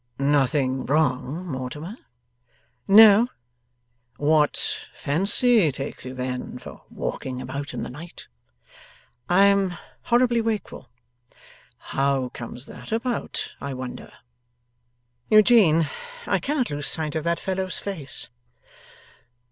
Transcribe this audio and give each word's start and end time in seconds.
'Nothing 0.17 0.87
wrong, 0.87 1.45
Mortimer?' 1.45 1.95
'No.' 2.87 3.27
'What 4.17 4.79
fancy 4.95 5.71
takes 5.71 6.05
you, 6.05 6.15
then, 6.15 6.57
for 6.57 6.81
walking 6.89 7.39
about 7.39 7.71
in 7.71 7.83
the 7.83 7.89
night?' 7.91 8.27
'I 9.29 9.45
am 9.45 9.77
horribly 10.05 10.41
wakeful.' 10.41 10.89
'How 11.77 12.29
comes 12.29 12.65
that 12.65 12.91
about, 12.91 13.53
I 13.61 13.75
wonder!' 13.75 14.11
'Eugene, 15.29 15.87
I 16.25 16.39
cannot 16.39 16.71
lose 16.71 16.87
sight 16.87 17.13
of 17.13 17.23
that 17.25 17.39
fellow's 17.39 17.77
face. 17.77 18.27